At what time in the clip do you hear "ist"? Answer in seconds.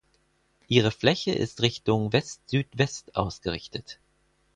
1.31-1.61